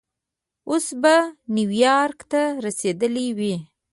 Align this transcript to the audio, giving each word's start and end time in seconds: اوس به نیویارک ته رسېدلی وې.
اوس 0.69 0.85
به 1.01 1.15
نیویارک 1.55 2.19
ته 2.31 2.41
رسېدلی 2.65 3.27
وې. 3.37 3.55